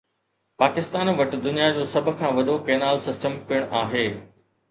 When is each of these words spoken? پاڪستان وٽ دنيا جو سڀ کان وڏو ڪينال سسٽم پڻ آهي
پاڪستان 0.61 1.09
وٽ 1.19 1.33
دنيا 1.43 1.67
جو 1.75 1.83
سڀ 1.93 2.09
کان 2.21 2.33
وڏو 2.39 2.57
ڪينال 2.69 3.05
سسٽم 3.09 3.37
پڻ 3.53 3.69
آهي 3.83 4.07